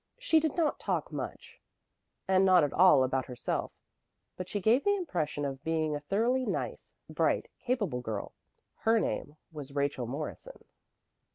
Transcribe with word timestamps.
She 0.17 0.39
did 0.39 0.55
not 0.55 0.79
talk 0.79 1.11
much, 1.11 1.59
and 2.27 2.43
not 2.43 2.63
at 2.63 2.73
all 2.73 3.03
about 3.03 3.27
herself, 3.27 3.71
but 4.35 4.49
she 4.49 4.59
gave 4.59 4.83
the 4.83 4.95
impression 4.95 5.45
of 5.45 5.63
being 5.63 5.95
a 5.95 5.99
thoroughly 5.99 6.43
nice, 6.43 6.95
bright, 7.07 7.51
capable 7.59 8.01
girl. 8.01 8.33
Her 8.77 8.99
name 8.99 9.35
was 9.51 9.75
Rachel 9.75 10.07
Morrison. 10.07 10.63